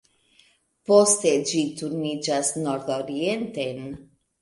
Poste 0.91 1.35
ĝi 1.51 1.63
turniĝas 1.83 2.53
nordorienten. 2.65 3.97